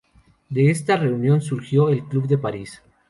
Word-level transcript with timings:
De 0.49 0.71
esta 0.71 0.97
reunión 0.97 1.41
surgió 1.41 1.89
el 1.89 2.03
Club 2.05 2.25
de 2.27 2.39
París. 2.39 2.81